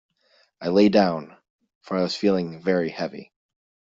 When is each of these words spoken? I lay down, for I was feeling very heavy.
I 0.59 0.69
lay 0.69 0.89
down, 0.89 1.37
for 1.81 1.95
I 1.95 2.01
was 2.01 2.15
feeling 2.15 2.59
very 2.59 2.89
heavy. 2.89 3.31